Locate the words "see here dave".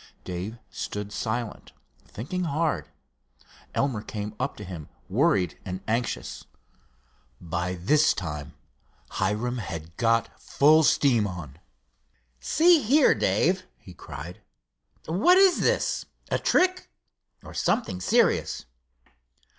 12.39-13.67